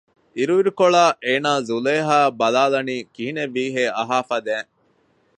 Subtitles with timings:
[0.35, 4.69] އިރުއިރުކޮޅާ އޭނާ ޒުލޭހާއަށް ބަލާލަނީ ކިހިނެއްވީހޭ އަހާ ފަދައިން